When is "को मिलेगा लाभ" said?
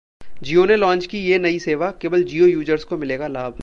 2.83-3.53